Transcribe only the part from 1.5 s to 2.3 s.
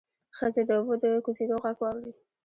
غږ واورېد.